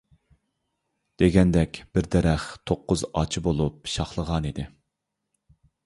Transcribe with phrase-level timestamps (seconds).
[1.23, 4.71] دېگەندەك، بىر دەرەخ توققۇز ئاچا بولۇپ شاخلىغانىدى.